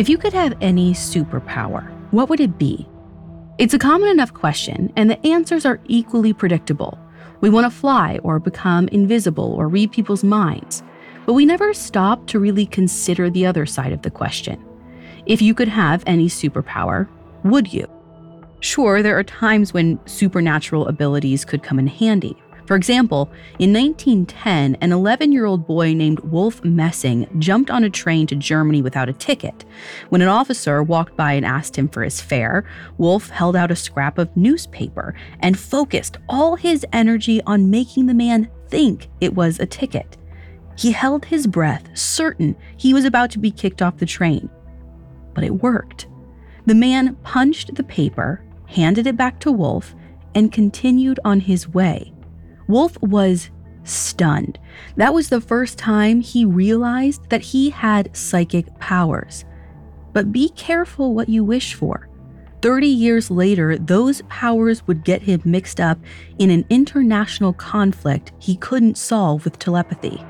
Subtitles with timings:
[0.00, 2.88] If you could have any superpower, what would it be?
[3.58, 6.98] It's a common enough question, and the answers are equally predictable.
[7.42, 10.82] We want to fly or become invisible or read people's minds,
[11.26, 14.64] but we never stop to really consider the other side of the question.
[15.26, 17.06] If you could have any superpower,
[17.44, 17.86] would you?
[18.60, 22.34] Sure, there are times when supernatural abilities could come in handy,
[22.70, 23.22] for example,
[23.58, 28.36] in 1910, an 11 year old boy named Wolf Messing jumped on a train to
[28.36, 29.64] Germany without a ticket.
[30.10, 32.64] When an officer walked by and asked him for his fare,
[32.96, 38.14] Wolf held out a scrap of newspaper and focused all his energy on making the
[38.14, 40.16] man think it was a ticket.
[40.76, 44.48] He held his breath, certain he was about to be kicked off the train.
[45.34, 46.06] But it worked.
[46.66, 49.92] The man punched the paper, handed it back to Wolf,
[50.36, 52.12] and continued on his way.
[52.70, 53.50] Wolf was
[53.82, 54.58] stunned.
[54.96, 59.44] That was the first time he realized that he had psychic powers.
[60.12, 62.08] But be careful what you wish for.
[62.62, 65.98] 30 years later, those powers would get him mixed up
[66.38, 70.22] in an international conflict he couldn't solve with telepathy.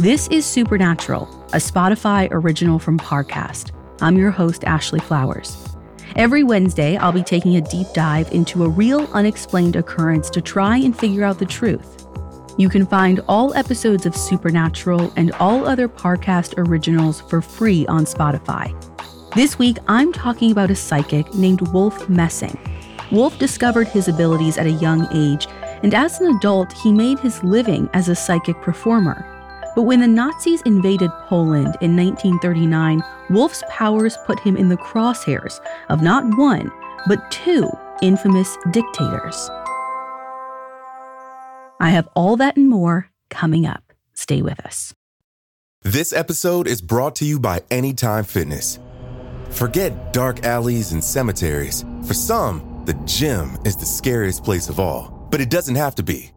[0.00, 3.72] This is Supernatural, a Spotify original from Parcast.
[4.00, 5.76] I'm your host, Ashley Flowers.
[6.16, 10.78] Every Wednesday, I'll be taking a deep dive into a real unexplained occurrence to try
[10.78, 12.06] and figure out the truth.
[12.56, 18.06] You can find all episodes of Supernatural and all other Parcast originals for free on
[18.06, 18.72] Spotify.
[19.34, 22.58] This week, I'm talking about a psychic named Wolf Messing.
[23.12, 25.46] Wolf discovered his abilities at a young age,
[25.82, 29.36] and as an adult, he made his living as a psychic performer.
[29.80, 35.58] But when the Nazis invaded Poland in 1939, Wolf's powers put him in the crosshairs
[35.88, 36.70] of not one,
[37.08, 37.70] but two
[38.02, 39.48] infamous dictators.
[41.80, 43.94] I have all that and more coming up.
[44.12, 44.92] Stay with us.
[45.80, 48.78] This episode is brought to you by Anytime Fitness.
[49.48, 51.86] Forget dark alleys and cemeteries.
[52.06, 56.02] For some, the gym is the scariest place of all, but it doesn't have to
[56.02, 56.32] be.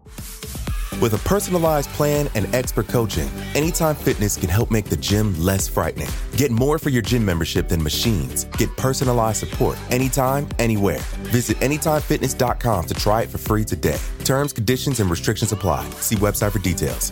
[1.02, 5.68] With a personalized plan and expert coaching, Anytime Fitness can help make the gym less
[5.68, 6.10] frightening.
[6.38, 8.46] Get more for your gym membership than machines.
[8.58, 11.00] Get personalized support anytime, anywhere.
[11.32, 14.00] Visit AnytimeFitness.com to try it for free today.
[14.24, 15.90] Terms, conditions, and restrictions apply.
[16.00, 17.12] See website for details.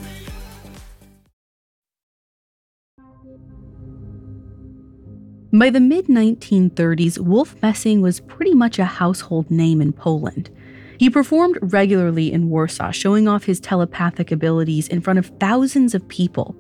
[5.53, 10.49] By the mid 1930s, Wolf Messing was pretty much a household name in Poland.
[11.01, 16.07] He performed regularly in Warsaw, showing off his telepathic abilities in front of thousands of
[16.07, 16.55] people.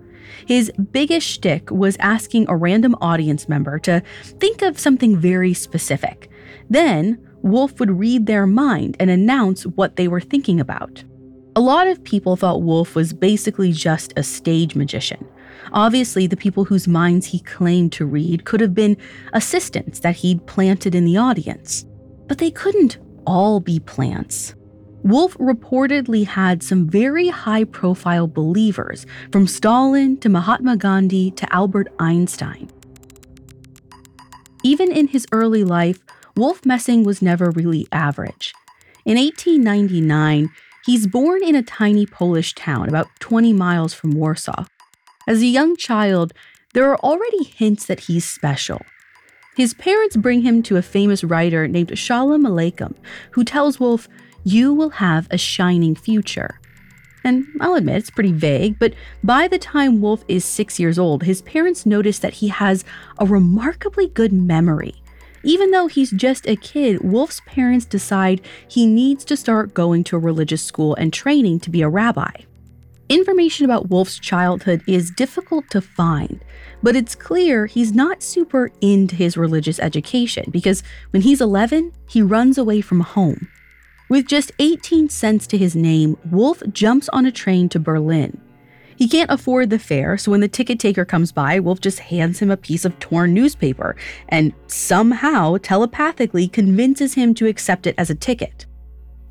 [0.47, 4.01] His biggest shtick was asking a random audience member to
[4.39, 6.31] think of something very specific.
[6.71, 11.03] Then, Wolf would read their mind and announce what they were thinking about.
[11.55, 15.23] A lot of people thought Wolf was basically just a stage magician.
[15.71, 18.97] Obviously, the people whose minds he claimed to read could have been
[19.33, 21.85] assistants that he'd planted in the audience.
[22.25, 24.55] But they couldn't all be plants.
[25.03, 31.87] Wolf reportedly had some very high profile believers, from Stalin to Mahatma Gandhi to Albert
[31.99, 32.69] Einstein.
[34.63, 35.99] Even in his early life,
[36.35, 38.53] Wolf Messing was never really average.
[39.05, 40.49] In 1899,
[40.85, 44.65] he's born in a tiny Polish town about 20 miles from Warsaw.
[45.27, 46.33] As a young child,
[46.73, 48.81] there are already hints that he's special.
[49.55, 52.95] His parents bring him to a famous writer named Shalom Aleichem,
[53.31, 54.07] who tells Wolf,
[54.43, 56.59] You will have a shining future.
[57.23, 61.23] And I'll admit, it's pretty vague, but by the time Wolf is six years old,
[61.23, 62.85] his parents notice that he has
[63.19, 64.95] a remarkably good memory.
[65.43, 70.15] Even though he's just a kid, Wolf's parents decide he needs to start going to
[70.15, 72.31] a religious school and training to be a rabbi.
[73.11, 76.41] Information about Wolf's childhood is difficult to find,
[76.81, 82.21] but it's clear he's not super into his religious education because when he's 11, he
[82.21, 83.49] runs away from home.
[84.09, 88.39] With just 18 cents to his name, Wolf jumps on a train to Berlin.
[88.95, 92.39] He can't afford the fare, so when the ticket taker comes by, Wolf just hands
[92.39, 93.97] him a piece of torn newspaper
[94.29, 98.67] and somehow telepathically convinces him to accept it as a ticket.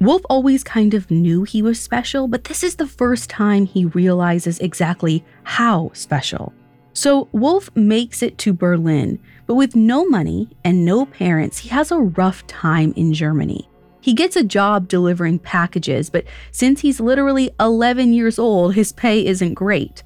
[0.01, 3.85] Wolf always kind of knew he was special, but this is the first time he
[3.85, 6.55] realizes exactly how special.
[6.95, 11.93] So Wolf makes it to Berlin, but with no money and no parents, he has
[11.93, 13.69] a rough time in Germany.
[14.01, 19.27] He gets a job delivering packages, but since he's literally 11 years old, his pay
[19.27, 20.03] isn't great.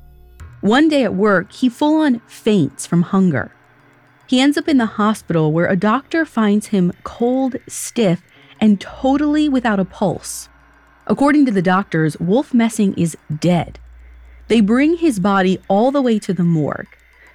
[0.61, 3.53] One day at work, he full on faints from hunger.
[4.27, 8.23] He ends up in the hospital where a doctor finds him cold, stiff,
[8.61, 10.49] and totally without a pulse.
[11.07, 13.79] According to the doctors, Wolf Messing is dead.
[14.49, 16.89] They bring his body all the way to the morgue.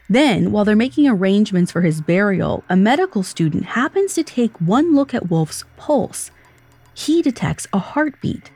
[0.10, 4.95] Then, while they're making arrangements for his burial, a medical student happens to take one
[4.95, 6.31] look at Wolf's pulse.
[6.95, 8.50] He detects a heartbeat.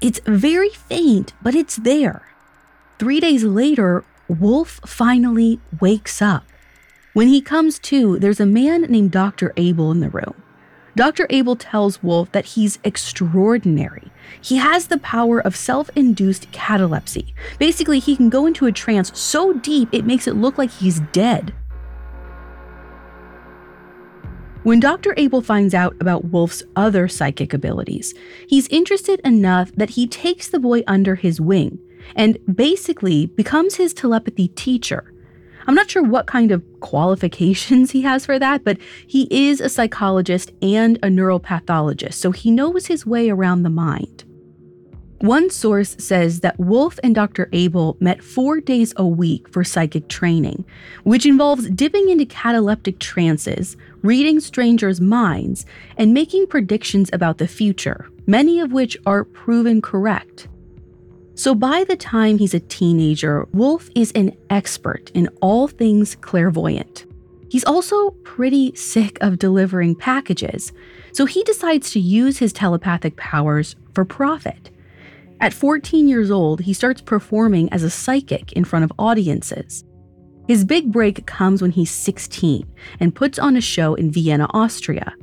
[0.00, 2.22] It's very faint, but it's there.
[2.98, 6.44] Three days later, Wolf finally wakes up.
[7.12, 9.52] When he comes to, there's a man named Dr.
[9.56, 10.34] Abel in the room.
[10.98, 11.28] Dr.
[11.30, 14.10] Abel tells Wolf that he's extraordinary.
[14.40, 17.36] He has the power of self induced catalepsy.
[17.60, 20.98] Basically, he can go into a trance so deep it makes it look like he's
[21.12, 21.54] dead.
[24.64, 25.14] When Dr.
[25.16, 28.12] Abel finds out about Wolf's other psychic abilities,
[28.48, 31.78] he's interested enough that he takes the boy under his wing
[32.16, 35.14] and basically becomes his telepathy teacher.
[35.68, 39.68] I'm not sure what kind of qualifications he has for that, but he is a
[39.68, 44.24] psychologist and a neuropathologist, so he knows his way around the mind.
[45.20, 47.50] One source says that Wolf and Dr.
[47.52, 50.64] Abel met four days a week for psychic training,
[51.02, 55.66] which involves dipping into cataleptic trances, reading strangers' minds,
[55.98, 60.48] and making predictions about the future, many of which are proven correct.
[61.38, 67.06] So by the time he's a teenager, Wolf is an expert in all things clairvoyant.
[67.48, 70.72] He's also pretty sick of delivering packages,
[71.12, 74.72] so he decides to use his telepathic powers for profit.
[75.40, 79.84] At 14 years old, he starts performing as a psychic in front of audiences.
[80.48, 82.66] His big break comes when he's 16
[82.98, 85.14] and puts on a show in Vienna, Austria.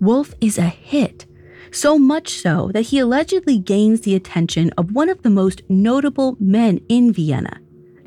[0.00, 1.26] Wolf is a hit,
[1.72, 6.36] so much so that he allegedly gains the attention of one of the most notable
[6.40, 7.60] men in Vienna,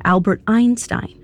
[0.04, 1.20] Albert Einstein.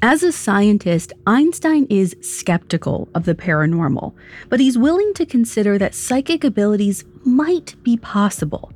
[0.00, 4.14] As a scientist, Einstein is skeptical of the paranormal,
[4.48, 8.72] but he's willing to consider that psychic abilities might be possible.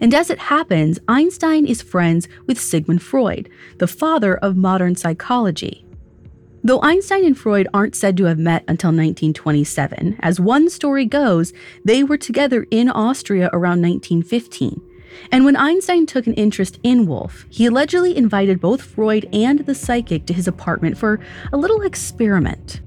[0.00, 3.48] And as it happens, Einstein is friends with Sigmund Freud,
[3.78, 5.83] the father of modern psychology.
[6.66, 11.52] Though Einstein and Freud aren't said to have met until 1927, as one story goes,
[11.84, 14.80] they were together in Austria around 1915.
[15.30, 19.74] And when Einstein took an interest in Wolf, he allegedly invited both Freud and the
[19.74, 21.20] psychic to his apartment for
[21.52, 22.80] a little experiment.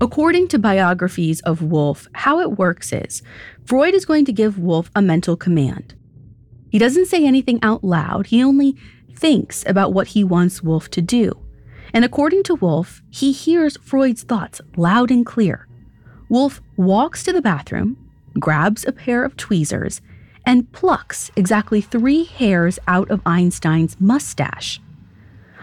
[0.00, 3.22] According to biographies of Wolf, how it works is
[3.64, 5.96] Freud is going to give Wolf a mental command.
[6.70, 8.76] He doesn't say anything out loud, he only
[9.12, 11.32] thinks about what he wants Wolf to do.
[11.92, 15.66] And according to Wolf, he hears Freud's thoughts loud and clear.
[16.28, 17.96] Wolf walks to the bathroom,
[18.38, 20.00] grabs a pair of tweezers,
[20.44, 24.80] and plucks exactly three hairs out of Einstein's mustache.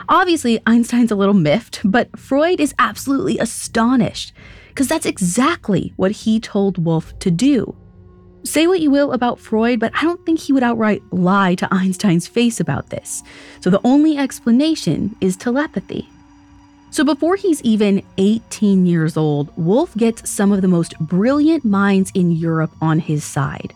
[0.09, 4.33] Obviously, Einstein's a little miffed, but Freud is absolutely astonished
[4.67, 7.75] because that's exactly what he told Wolf to do.
[8.45, 11.73] Say what you will about Freud, but I don't think he would outright lie to
[11.73, 13.23] Einstein's face about this.
[13.61, 16.09] So the only explanation is telepathy.
[16.91, 22.11] So before he's even 18 years old, Wolf gets some of the most brilliant minds
[22.13, 23.73] in Europe on his side.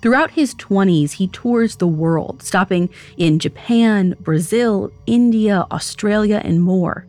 [0.00, 2.88] Throughout his 20s, he tours the world, stopping
[3.18, 7.06] in Japan, Brazil, India, Australia, and more.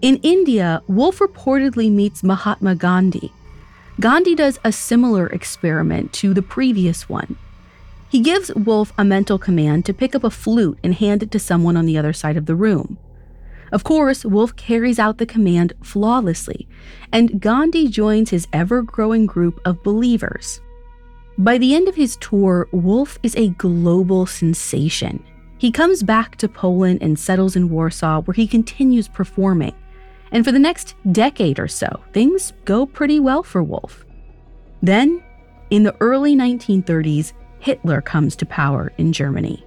[0.00, 3.30] In India, Wolf reportedly meets Mahatma Gandhi.
[4.00, 7.36] Gandhi does a similar experiment to the previous one.
[8.08, 11.38] He gives Wolf a mental command to pick up a flute and hand it to
[11.38, 12.96] someone on the other side of the room.
[13.72, 16.66] Of course, Wolf carries out the command flawlessly,
[17.12, 20.62] and Gandhi joins his ever growing group of believers.
[21.36, 25.22] By the end of his tour, Wolf is a global sensation.
[25.58, 29.74] He comes back to Poland and settles in Warsaw, where he continues performing.
[30.32, 34.04] And for the next decade or so, things go pretty well for Wolf.
[34.82, 35.22] Then,
[35.70, 39.64] in the early 1930s, Hitler comes to power in Germany.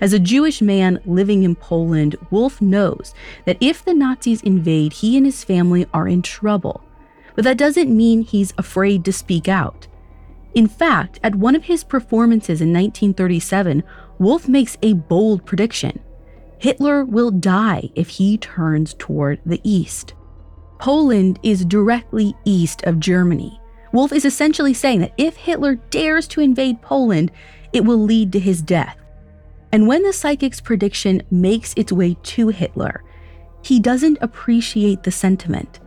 [0.00, 3.12] As a Jewish man living in Poland, Wolf knows
[3.44, 6.82] that if the Nazis invade, he and his family are in trouble.
[7.34, 9.86] But that doesn't mean he's afraid to speak out.
[10.54, 13.82] In fact, at one of his performances in 1937,
[14.18, 16.00] Wolf makes a bold prediction
[16.60, 20.12] Hitler will die if he turns toward the east.
[20.78, 23.58] Poland is directly east of Germany.
[23.92, 27.32] Wolf is essentially saying that if Hitler dares to invade Poland,
[27.72, 28.98] it will lead to his death.
[29.72, 33.04] And when the psychic's prediction makes its way to Hitler,
[33.62, 35.80] he doesn't appreciate the sentiment.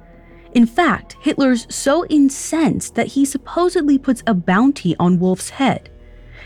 [0.53, 5.92] In fact, Hitler's so incensed that he supposedly puts a bounty on Wolf's head.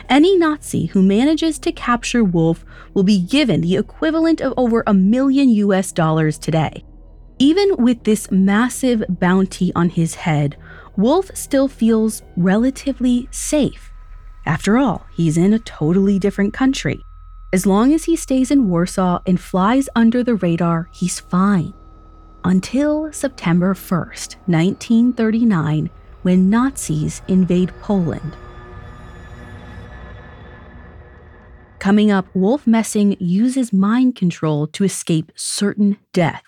[0.10, 4.94] Any Nazi who manages to capture Wolf will be given the equivalent of over a
[4.94, 6.86] million US dollars today.
[7.40, 10.56] Even with this massive bounty on his head,
[10.96, 13.92] Wolf still feels relatively safe.
[14.46, 17.04] After all, he's in a totally different country.
[17.52, 21.74] As long as he stays in Warsaw and flies under the radar, he's fine.
[22.46, 25.90] Until September 1st, 1939,
[26.22, 28.38] when Nazis invade Poland.
[31.88, 36.44] Coming up, Wolf Messing uses mind control to escape certain death.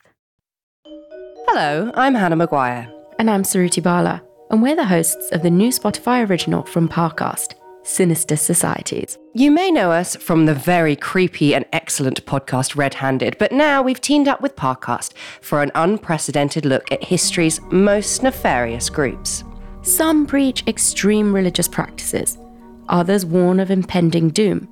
[1.48, 2.94] Hello, I'm Hannah Maguire.
[3.20, 7.54] And I'm Suruthi Bala, and we're the hosts of the new Spotify original from Parcast,
[7.84, 9.18] Sinister Societies.
[9.34, 13.82] You may know us from the very creepy and excellent podcast Red Handed, but now
[13.82, 19.46] we've teamed up with Parcast for an unprecedented look at history's most nefarious groups.
[19.84, 22.38] Some preach extreme religious practices,
[22.90, 24.68] others warn of impending doom,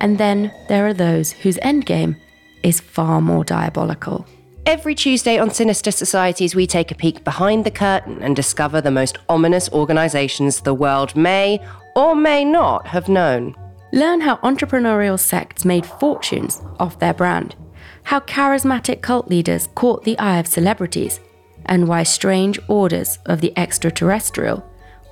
[0.00, 2.16] and then there are those whose endgame
[2.62, 4.26] is far more diabolical.
[4.66, 8.90] Every Tuesday on Sinister Societies, we take a peek behind the curtain and discover the
[8.90, 11.64] most ominous organizations the world may
[11.96, 13.54] or may not have known.
[13.92, 17.56] Learn how entrepreneurial sects made fortunes off their brand,
[18.02, 21.20] how charismatic cult leaders caught the eye of celebrities,
[21.64, 24.62] and why strange orders of the extraterrestrial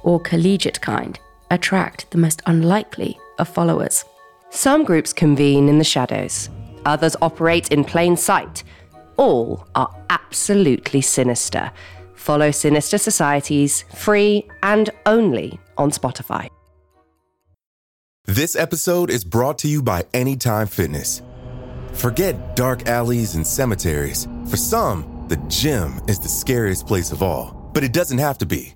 [0.03, 1.19] or collegiate kind
[1.51, 4.05] attract the most unlikely of followers.
[4.51, 6.51] Some groups convene in the shadows,
[6.85, 8.63] others operate in plain sight.
[9.17, 11.73] All are absolutely sinister.
[12.15, 16.49] Follow Sinister Societies free and only on Spotify.
[18.25, 21.23] This episode is brought to you by Anytime Fitness.
[21.93, 24.27] Forget dark alleys and cemeteries.
[24.49, 28.47] For some, the gym is the scariest place of all, but it doesn't have to
[28.47, 28.76] be.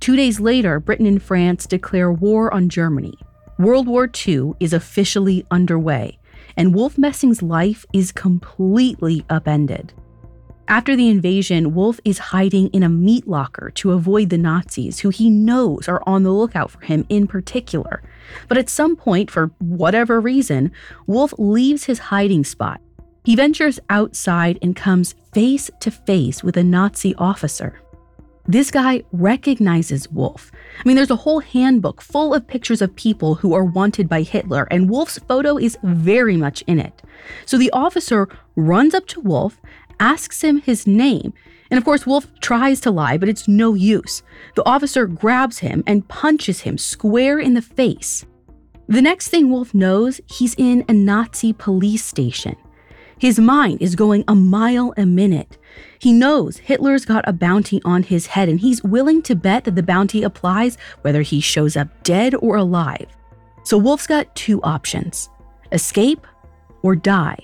[0.00, 3.18] Two days later, Britain and France declare war on Germany.
[3.58, 6.18] World War II is officially underway,
[6.56, 9.92] and Wolf Messing's life is completely upended.
[10.68, 15.10] After the invasion, Wolf is hiding in a meat locker to avoid the Nazis, who
[15.10, 18.02] he knows are on the lookout for him in particular.
[18.48, 20.72] But at some point, for whatever reason,
[21.06, 22.80] Wolf leaves his hiding spot.
[23.24, 27.79] He ventures outside and comes face to face with a Nazi officer.
[28.50, 30.50] This guy recognizes Wolf.
[30.80, 34.22] I mean, there's a whole handbook full of pictures of people who are wanted by
[34.22, 37.00] Hitler, and Wolf's photo is very much in it.
[37.46, 39.60] So the officer runs up to Wolf,
[40.00, 41.32] asks him his name,
[41.70, 44.24] and of course, Wolf tries to lie, but it's no use.
[44.56, 48.26] The officer grabs him and punches him square in the face.
[48.88, 52.56] The next thing Wolf knows, he's in a Nazi police station.
[53.16, 55.56] His mind is going a mile a minute.
[55.98, 59.74] He knows Hitler's got a bounty on his head, and he's willing to bet that
[59.74, 63.06] the bounty applies whether he shows up dead or alive.
[63.64, 65.28] So Wolf's got two options
[65.72, 66.26] escape
[66.82, 67.38] or die.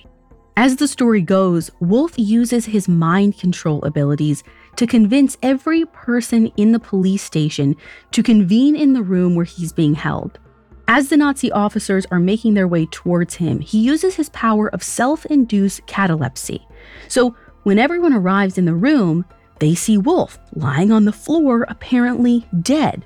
[0.57, 4.43] As the story goes, Wolf uses his mind control abilities
[4.77, 7.75] to convince every person in the police station
[8.11, 10.39] to convene in the room where he's being held.
[10.87, 14.81] As the Nazi officers are making their way towards him, he uses his power of
[14.81, 16.65] self induced catalepsy.
[17.07, 17.35] So,
[17.67, 19.25] when everyone arrives in the room,
[19.59, 23.03] they see Wolf lying on the floor, apparently dead.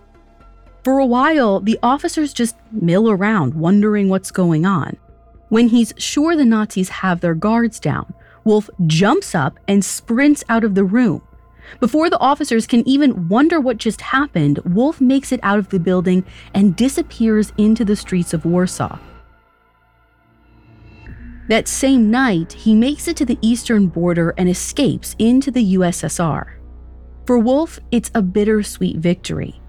[0.84, 4.98] For a while, the officers just mill around, wondering what's going on.
[5.50, 8.14] When he's sure the Nazis have their guards down,
[8.44, 11.24] Wolf jumps up and sprints out of the room.
[11.80, 15.80] Before the officers can even wonder what just happened, Wolf makes it out of the
[15.80, 19.00] building and disappears into the streets of Warsaw.
[21.48, 26.54] That same night, he makes it to the eastern border and escapes into the USSR.
[27.26, 29.62] For Wolf, it's a bittersweet victory.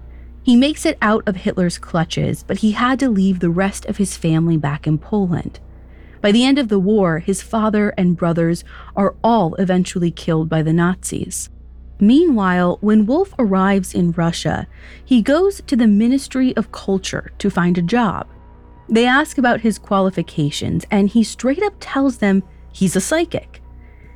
[0.43, 3.97] He makes it out of Hitler's clutches, but he had to leave the rest of
[3.97, 5.59] his family back in Poland.
[6.21, 8.63] By the end of the war, his father and brothers
[8.95, 11.49] are all eventually killed by the Nazis.
[11.99, 14.67] Meanwhile, when Wolf arrives in Russia,
[15.03, 18.27] he goes to the Ministry of Culture to find a job.
[18.89, 23.61] They ask about his qualifications, and he straight up tells them he's a psychic.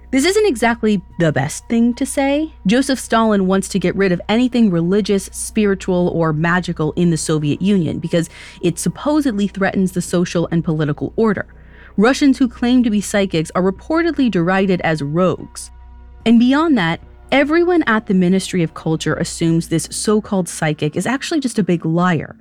[0.09, 2.53] This isn't exactly the best thing to say.
[2.65, 7.61] Joseph Stalin wants to get rid of anything religious, spiritual, or magical in the Soviet
[7.61, 8.29] Union because
[8.61, 11.45] it supposedly threatens the social and political order.
[11.97, 15.71] Russians who claim to be psychics are reportedly derided as rogues.
[16.25, 21.05] And beyond that, Everyone at the Ministry of Culture assumes this so called psychic is
[21.05, 22.37] actually just a big liar.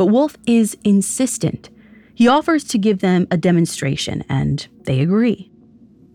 [0.00, 1.68] But Wolf is insistent.
[2.14, 5.52] He offers to give them a demonstration, and they agree.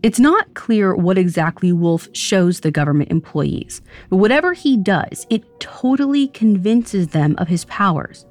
[0.02, 5.44] It's not clear what exactly Wolf shows the government employees, but whatever he does, it
[5.60, 8.26] totally convinces them of his powers.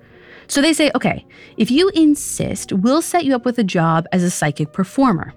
[0.47, 4.23] So they say, okay, if you insist, we'll set you up with a job as
[4.23, 5.33] a psychic performer.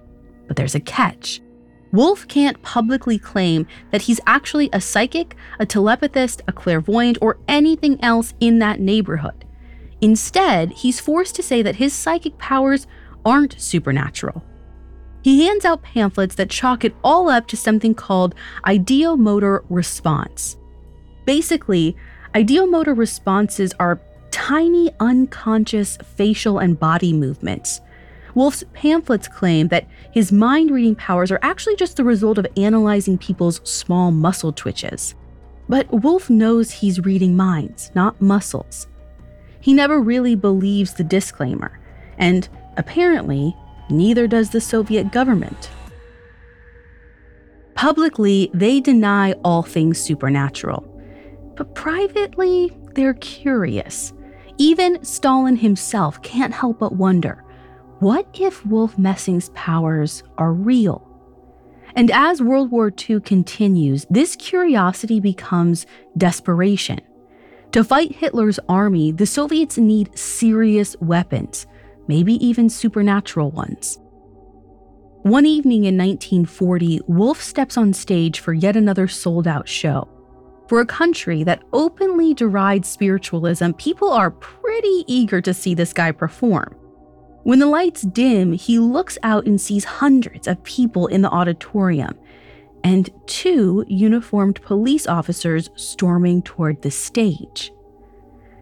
[0.47, 1.39] But there's a catch.
[1.93, 8.03] Wolf can't publicly claim that he's actually a psychic, a telepathist, a clairvoyant, or anything
[8.03, 9.45] else in that neighborhood.
[10.01, 12.87] Instead, he's forced to say that his psychic powers
[13.25, 14.43] aren't supernatural.
[15.21, 20.57] He hands out pamphlets that chalk it all up to something called ideomotor response.
[21.25, 21.95] Basically,
[22.33, 24.01] ideomotor responses are
[24.31, 27.81] tiny unconscious facial and body movements.
[28.35, 33.17] Wolf's pamphlets claim that his mind reading powers are actually just the result of analyzing
[33.17, 35.15] people's small muscle twitches.
[35.67, 38.87] But Wolf knows he's reading minds, not muscles.
[39.61, 41.79] He never really believes the disclaimer,
[42.17, 42.47] and
[42.77, 43.55] apparently,
[43.89, 45.69] neither does the Soviet government.
[47.75, 50.83] Publicly, they deny all things supernatural,
[51.55, 54.13] but privately, they're curious.
[54.57, 57.43] Even Stalin himself can't help but wonder
[57.99, 61.05] what if Wolf Messing's powers are real?
[61.95, 65.85] And as World War II continues, this curiosity becomes
[66.17, 67.01] desperation.
[67.73, 71.67] To fight Hitler's army, the Soviets need serious weapons,
[72.07, 73.99] maybe even supernatural ones.
[75.21, 80.09] One evening in 1940, Wolf steps on stage for yet another sold out show.
[80.67, 86.11] For a country that openly derides spiritualism, people are pretty eager to see this guy
[86.11, 86.75] perform.
[87.43, 92.17] When the lights dim, he looks out and sees hundreds of people in the auditorium
[92.83, 97.71] and two uniformed police officers storming toward the stage.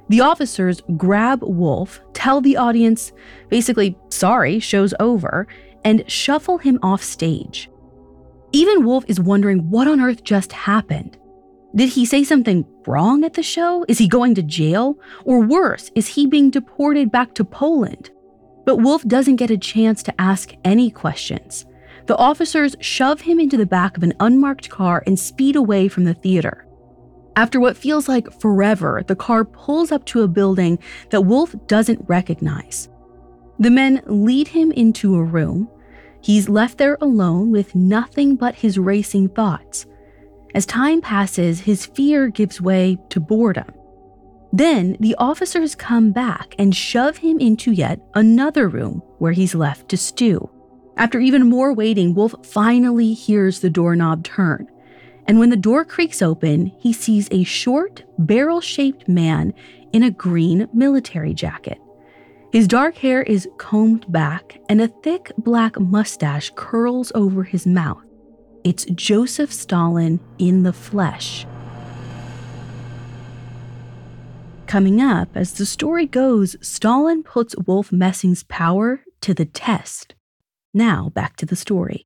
[0.10, 3.12] The officers grab Wolf, tell the audience,
[3.50, 5.48] basically, sorry, show's over,
[5.84, 7.70] and shuffle him off stage.
[8.54, 11.18] Even Wolf is wondering what on earth just happened.
[11.76, 13.86] Did he say something wrong at the show?
[13.89, 14.98] Is he going to jail?
[15.26, 18.10] Or worse, is he being deported back to Poland?
[18.65, 21.65] But Wolf doesn't get a chance to ask any questions.
[22.08, 26.06] The officers shove him into the back of an unmarked car and speed away from
[26.06, 26.65] the theater.
[27.36, 32.08] After what feels like forever, the car pulls up to a building that Wolf doesn't
[32.08, 32.89] recognize.
[33.60, 35.70] The men lead him into a room.
[36.22, 39.86] He's left there alone with nothing but his racing thoughts.
[40.56, 43.72] As time passes, his fear gives way to boredom.
[44.54, 49.89] Then the officers come back and shove him into yet another room where he's left
[49.89, 50.50] to stew.
[50.98, 54.68] After even more waiting, Wolf finally hears the doorknob turn.
[55.28, 59.54] And when the door creaks open, he sees a short, barrel shaped man
[59.94, 61.80] in a green military jacket.
[62.52, 68.04] His dark hair is combed back, and a thick black mustache curls over his mouth.
[68.64, 71.46] It's Joseph Stalin in the flesh.
[74.66, 80.16] Coming up, as the story goes, Stalin puts Wolf Messing's power to the test.
[80.78, 82.06] Now, back to the story.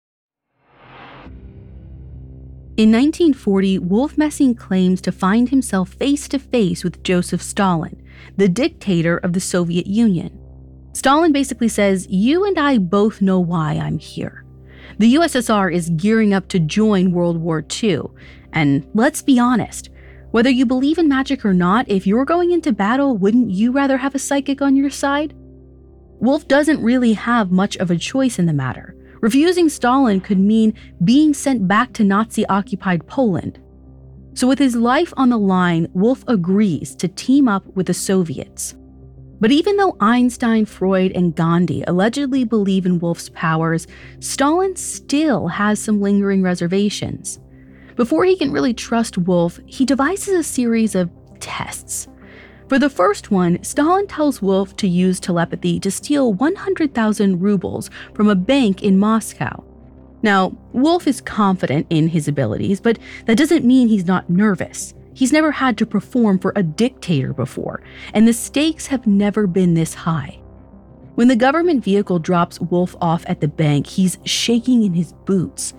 [2.77, 8.01] In 1940, Wolf Messing claims to find himself face to face with Joseph Stalin,
[8.37, 10.39] the dictator of the Soviet Union.
[10.93, 14.45] Stalin basically says, You and I both know why I'm here.
[14.99, 18.03] The USSR is gearing up to join World War II.
[18.53, 19.89] And let's be honest,
[20.31, 23.97] whether you believe in magic or not, if you're going into battle, wouldn't you rather
[23.97, 25.33] have a psychic on your side?
[26.21, 28.95] Wolf doesn't really have much of a choice in the matter.
[29.21, 33.59] Refusing Stalin could mean being sent back to Nazi occupied Poland.
[34.35, 38.75] So, with his life on the line, Wolf agrees to team up with the Soviets.
[39.39, 43.87] But even though Einstein, Freud, and Gandhi allegedly believe in Wolf's powers,
[44.19, 47.39] Stalin still has some lingering reservations.
[47.95, 52.07] Before he can really trust Wolf, he devises a series of tests.
[52.71, 58.29] For the first one, Stalin tells Wolf to use telepathy to steal 100,000 rubles from
[58.29, 59.65] a bank in Moscow.
[60.23, 64.93] Now, Wolf is confident in his abilities, but that doesn't mean he's not nervous.
[65.13, 69.73] He's never had to perform for a dictator before, and the stakes have never been
[69.73, 70.39] this high.
[71.15, 75.73] When the government vehicle drops Wolf off at the bank, he's shaking in his boots.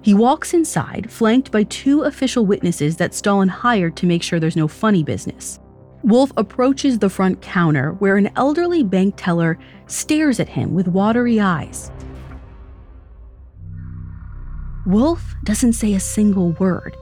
[0.00, 4.56] He walks inside, flanked by two official witnesses that Stalin hired to make sure there's
[4.56, 5.60] no funny business.
[6.02, 11.38] Wolf approaches the front counter where an elderly bank teller stares at him with watery
[11.38, 11.90] eyes.
[14.86, 16.96] Wolf doesn't say a single word.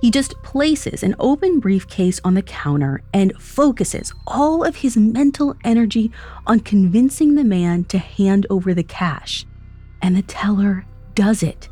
[0.00, 5.54] He just places an open briefcase on the counter and focuses all of his mental
[5.62, 6.10] energy
[6.46, 9.46] on convincing the man to hand over the cash.
[10.02, 11.68] And the teller does it.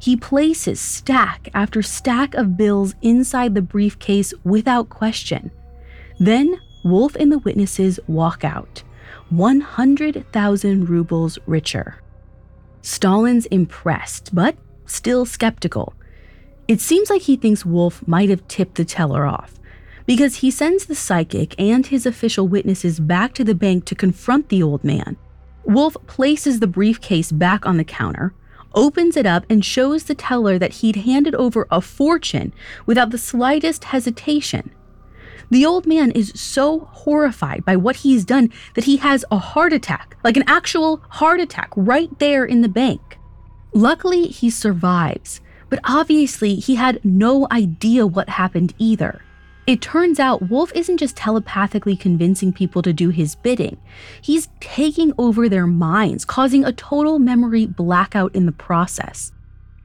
[0.00, 5.50] He places stack after stack of bills inside the briefcase without question.
[6.18, 8.82] Then Wolf and the witnesses walk out,
[9.30, 12.02] 100,000 rubles richer.
[12.82, 15.94] Stalin's impressed, but still skeptical.
[16.66, 19.54] It seems like he thinks Wolf might have tipped the teller off
[20.06, 24.48] because he sends the psychic and his official witnesses back to the bank to confront
[24.48, 25.16] the old man.
[25.64, 28.32] Wolf places the briefcase back on the counter,
[28.74, 32.54] opens it up, and shows the teller that he'd handed over a fortune
[32.86, 34.70] without the slightest hesitation.
[35.50, 39.72] The old man is so horrified by what he's done that he has a heart
[39.72, 43.18] attack, like an actual heart attack, right there in the bank.
[43.72, 49.22] Luckily, he survives, but obviously, he had no idea what happened either.
[49.66, 53.78] It turns out Wolf isn't just telepathically convincing people to do his bidding,
[54.22, 59.30] he's taking over their minds, causing a total memory blackout in the process.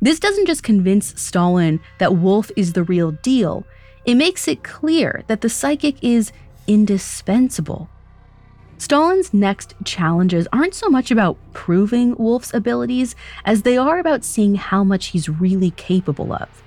[0.02, 3.66] This doesn't just convince Stalin that Wolf is the real deal,
[4.06, 6.32] it makes it clear that the psychic is
[6.68, 7.90] indispensable.
[8.78, 14.56] Stalin's next challenges aren't so much about proving Wolf's abilities as they are about seeing
[14.56, 16.64] how much he's really capable of.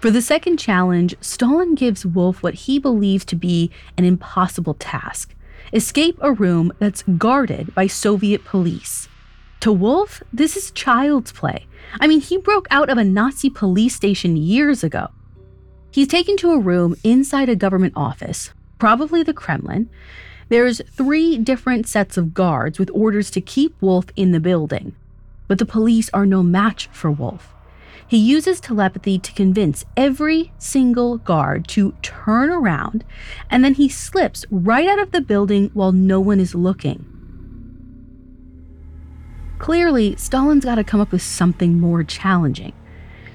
[0.00, 5.34] For the second challenge, Stalin gives Wolf what he believes to be an impossible task
[5.72, 9.08] escape a room that's guarded by Soviet police.
[9.60, 11.66] To Wolf, this is child's play.
[12.00, 15.10] I mean, he broke out of a Nazi police station years ago.
[15.90, 19.90] He's taken to a room inside a government office, probably the Kremlin.
[20.48, 24.94] There's three different sets of guards with orders to keep Wolf in the building.
[25.48, 27.54] But the police are no match for Wolf.
[28.06, 33.04] He uses telepathy to convince every single guard to turn around,
[33.48, 37.06] and then he slips right out of the building while no one is looking.
[39.58, 42.72] Clearly, Stalin's got to come up with something more challenging.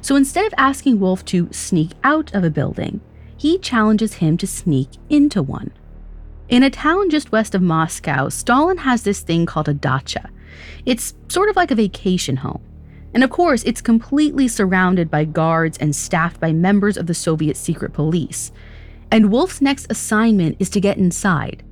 [0.06, 3.02] So instead of asking Wolf to sneak out of a building,
[3.38, 5.72] he challenges him to sneak into one.
[6.48, 10.30] In a town just west of Moscow, Stalin has this thing called a dacha.
[10.86, 12.62] It's sort of like a vacation home.
[13.16, 17.58] And of course, it's completely surrounded by guards and staffed by members of the Soviet
[17.58, 18.52] secret police.
[19.10, 21.64] And Wolf's next assignment is to get inside.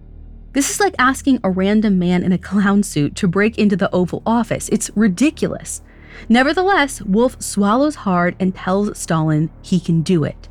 [0.54, 3.92] This is like asking a random man in a clown suit to break into the
[3.92, 4.70] Oval Office.
[4.70, 5.84] It's ridiculous.
[6.30, 10.50] Nevertheless, Wolf swallows hard and tells Stalin he can do it.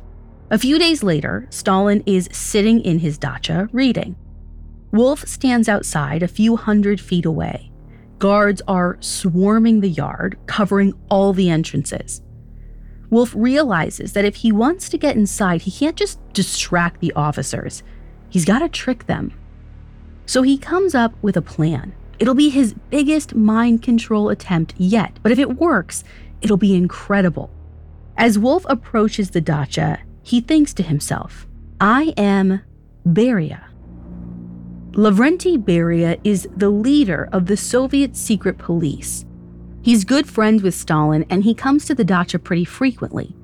[0.51, 4.15] A few days later, Stalin is sitting in his dacha reading.
[4.91, 7.71] Wolf stands outside a few hundred feet away.
[8.19, 12.21] Guards are swarming the yard, covering all the entrances.
[13.09, 17.83] Wolf realizes that if he wants to get inside, he can't just distract the officers.
[18.29, 19.33] He's got to trick them.
[20.25, 21.93] So he comes up with a plan.
[22.19, 26.03] It'll be his biggest mind control attempt yet, but if it works,
[26.41, 27.49] it'll be incredible.
[28.17, 31.47] As Wolf approaches the dacha, he thinks to himself,
[31.81, 32.61] I am
[33.05, 33.65] Beria.
[34.91, 39.25] Lavrenti Beria is the leader of the Soviet secret police.
[39.81, 43.35] He's good friends with Stalin and he comes to the dacha pretty frequently.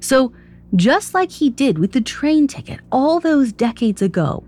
[0.00, 0.32] So,
[0.74, 4.42] just like he did with the train ticket all those decades ago,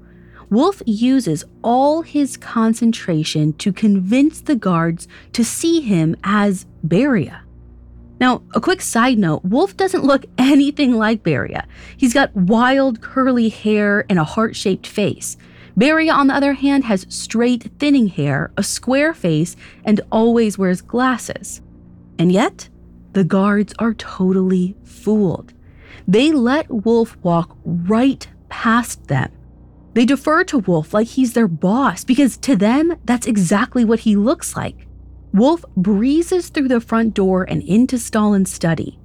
[0.51, 7.41] Wolf uses all his concentration to convince the guards to see him as Beria.
[8.21, 11.67] Now, a quick side note Wolf doesn't look anything like Beria.
[11.97, 15.37] He's got wild, curly hair and a heart shaped face.
[15.79, 20.81] Beria, on the other hand, has straight, thinning hair, a square face, and always wears
[20.81, 21.61] glasses.
[22.19, 22.69] And yet,
[23.13, 25.53] the guards are totally fooled.
[26.09, 29.31] They let Wolf walk right past them
[29.94, 34.16] they defer to Wolf like he's their boss because to them, that's exactly what he
[34.16, 34.87] looks like.
[35.33, 38.98] Wolf breezes through the front door and into Stalin's study.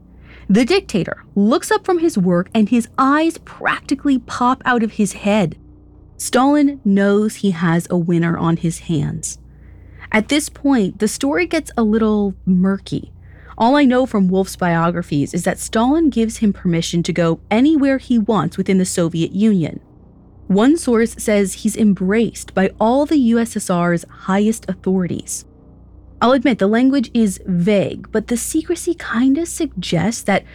[0.49, 5.13] The dictator looks up from his work and his eyes practically pop out of his
[5.13, 5.57] head.
[6.17, 9.39] Stalin knows he has a winner on his hands.
[10.11, 13.11] At this point, the story gets a little murky.
[13.57, 17.97] All I know from Wolf's biographies is that Stalin gives him permission to go anywhere
[17.97, 19.79] he wants within the Soviet Union.
[20.47, 25.45] One source says he's embraced by all the USSR's highest authorities.
[26.21, 30.45] I'll admit the language is vague, but the secrecy kind of suggests that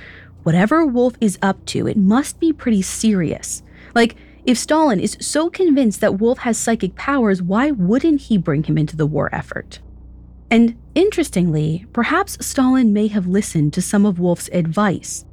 [0.42, 3.62] whatever Wolf is up to, it must be pretty serious.
[3.94, 8.62] Like, if Stalin is so convinced that Wolf has psychic powers, why wouldn't he bring
[8.62, 9.80] him into the war effort?
[10.50, 15.26] And interestingly, perhaps Stalin may have listened to some of Wolf's advice.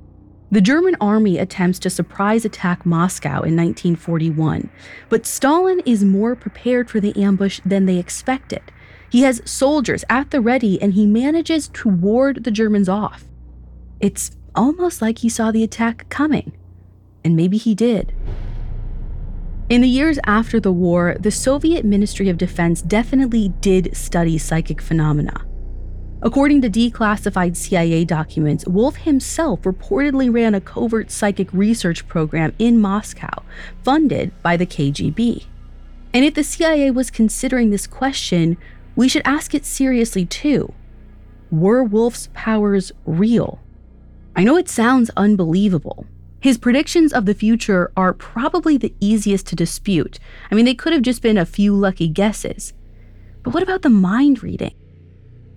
[0.52, 4.70] The German army attempts to surprise attack Moscow in 1941,
[5.10, 8.62] but Stalin is more prepared for the ambush than they expected.
[9.10, 13.26] He has soldiers at the ready and he manages to ward the Germans off.
[14.00, 16.56] It's almost like he saw the attack coming.
[17.24, 18.14] And maybe he did.
[19.68, 24.80] In the years after the war, the Soviet Ministry of Defense definitely did study psychic
[24.80, 25.44] phenomena.
[26.26, 32.82] According to declassified CIA documents, Wolf himself reportedly ran a covert psychic research program in
[32.82, 33.44] Moscow,
[33.84, 35.46] funded by the KGB.
[36.16, 38.58] And if the CIA was considering this question,
[38.96, 40.74] we should ask it seriously too.
[41.52, 43.60] Were Wolf's powers real?
[44.36, 46.08] I know it sounds unbelievable,
[46.40, 50.20] his predictions of the future are probably the easiest to dispute.
[50.52, 52.74] I mean, they could have just been a few lucky guesses.
[53.44, 54.74] But what about the mind reading?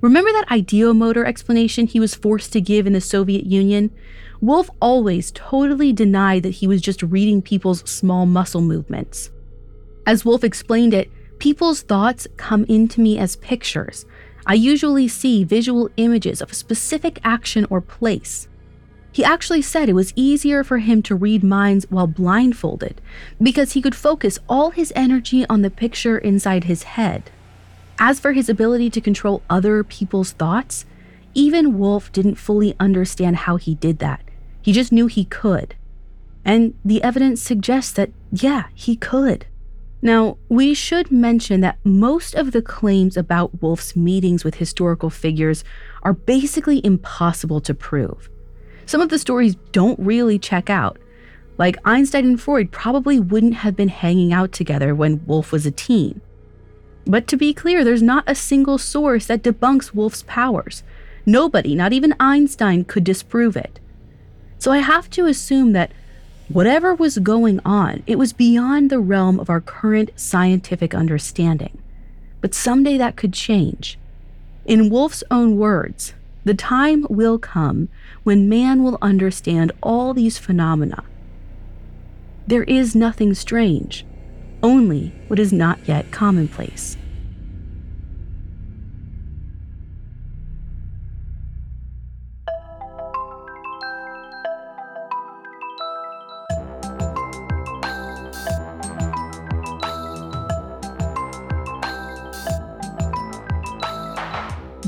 [0.01, 3.91] Remember that ideomotor explanation he was forced to give in the Soviet Union?
[4.41, 9.31] Wolf always totally denied that he was just reading people's small muscle movements.
[10.07, 14.07] As Wolf explained it, people's thoughts come into me as pictures.
[14.47, 18.47] I usually see visual images of a specific action or place.
[19.11, 23.01] He actually said it was easier for him to read minds while blindfolded
[23.43, 27.33] because he could focus all his energy on the picture inside his head.
[27.99, 30.87] As for his ability to control other people's thoughts,
[31.35, 34.23] even Wolf didn't fully understand how he did that.
[34.63, 35.75] He just knew he could.
[36.45, 39.47] And the evidence suggests that, yeah, he could.
[40.01, 45.65] Now, we should mention that most of the claims about Wolf's meetings with historical figures
[46.03, 48.31] are basically impossible to prove
[48.89, 50.99] some of the stories don't really check out.
[51.59, 55.71] Like Einstein and Freud probably wouldn't have been hanging out together when Wolf was a
[55.71, 56.23] teen.
[57.09, 60.83] But to be clear, there's not a single source that debunks Wolf's powers.
[61.25, 63.81] Nobody, not even Einstein, could disprove it.
[64.59, 65.91] So I have to assume that
[66.49, 71.79] whatever was going on, it was beyond the realm of our current scientific understanding.
[72.43, 73.99] But someday that could change.
[74.67, 76.13] In Wolf's own words,
[76.45, 77.89] the time will come
[78.23, 81.05] when man will understand all these phenomena.
[82.47, 84.05] There is nothing strange,
[84.63, 86.98] only what is not yet commonplace.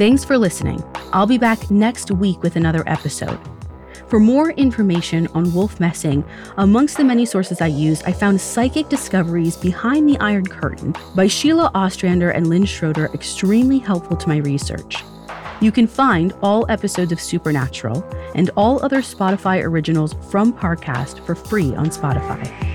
[0.00, 0.82] Thanks for listening.
[1.12, 3.38] I'll be back next week with another episode.
[4.08, 6.24] For more information on Wolf Messing,
[6.56, 11.26] amongst the many sources I used, I found Psychic Discoveries Behind the Iron Curtain by
[11.26, 15.04] Sheila Ostrander and Lynn Schroeder extremely helpful to my research.
[15.60, 18.02] You can find all episodes of Supernatural
[18.34, 22.69] and all other Spotify originals from Parcast for free on Spotify.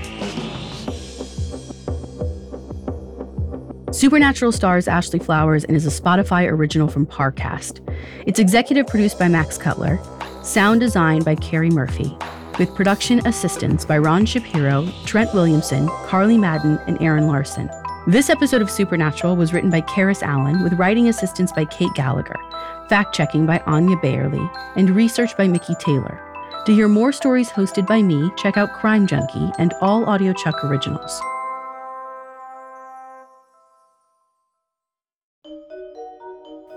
[3.96, 7.80] Supernatural stars Ashley Flowers and is a Spotify original from Parcast.
[8.26, 9.98] It's executive produced by Max Cutler,
[10.42, 12.14] sound designed by Carrie Murphy,
[12.58, 17.70] with production assistance by Ron Shapiro, Trent Williamson, Carly Madden, and Aaron Larson.
[18.06, 22.36] This episode of Supernatural was written by Karis Allen with writing assistance by Kate Gallagher,
[22.90, 26.20] fact checking by Anya Bayerly, and research by Mickey Taylor.
[26.66, 31.18] To hear more stories hosted by me, check out Crime Junkie and all audiochuck originals.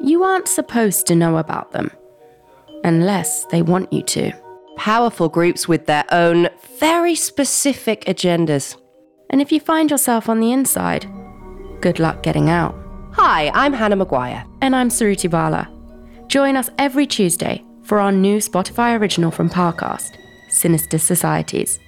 [0.09, 1.91] You aren't supposed to know about them
[2.83, 4.31] unless they want you to.
[4.75, 8.75] Powerful groups with their own very specific agendas.
[9.29, 11.05] And if you find yourself on the inside,
[11.79, 12.75] good luck getting out.
[13.11, 14.43] Hi, I'm Hannah Maguire.
[14.63, 15.69] And I'm Suruthi Bala.
[16.25, 20.17] Join us every Tuesday for our new Spotify original from Parcast,
[20.49, 21.79] Sinister Societies.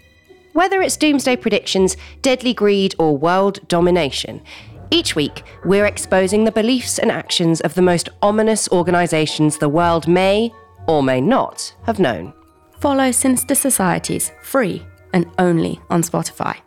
[0.53, 4.43] Whether it's doomsday predictions, deadly greed, or world domination,
[4.91, 10.07] each week, we're exposing the beliefs and actions of the most ominous organisations the world
[10.07, 10.51] may
[10.87, 12.33] or may not have known.
[12.79, 16.57] Follow Sinister Societies free and only on Spotify.